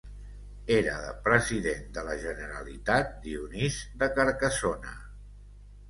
Era 0.77 0.95
President 1.27 1.85
de 1.99 2.07
la 2.09 2.17
Generalitat 2.25 3.15
Dionís 3.29 3.81
de 4.03 4.13
Carcassona. 4.19 5.01